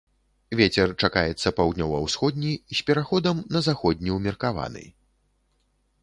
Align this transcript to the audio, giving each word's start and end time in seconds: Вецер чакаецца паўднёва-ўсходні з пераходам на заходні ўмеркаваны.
Вецер 0.59 0.91
чакаецца 1.07 1.49
паўднёва-ўсходні 1.57 2.53
з 2.79 2.85
пераходам 2.87 3.43
на 3.57 3.61
заходні 3.67 4.15
ўмеркаваны. 4.17 4.83